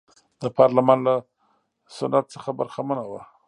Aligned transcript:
د 0.41 0.43
پارلمان 0.57 0.99
له 1.07 1.15
سنت 1.97 2.25
څخه 2.35 2.49
برخمنه 2.59 3.03
وه. 3.11 3.21